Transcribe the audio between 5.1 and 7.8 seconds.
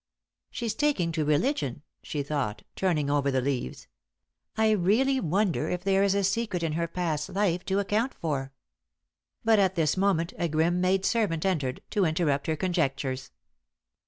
wonder if there is a secret in her past life to